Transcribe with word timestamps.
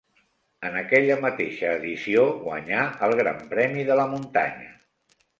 En 0.67 0.75
aquella 0.79 1.17
mateixa 1.25 1.67
edició 1.81 2.23
guanyà 2.45 2.79
el 3.09 3.13
Gran 3.19 3.43
Premi 3.51 3.85
de 3.91 3.99
la 4.01 4.07
Muntanya. 4.15 4.73